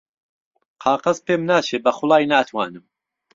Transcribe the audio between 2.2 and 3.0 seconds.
ناتوانم